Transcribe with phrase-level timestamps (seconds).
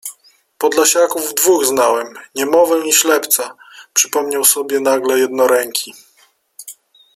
[0.57, 3.55] Podlasiaków dwóch znałem: niemowę i ślepca—
[3.93, 5.93] przypomniał sobie nagle jednoręki.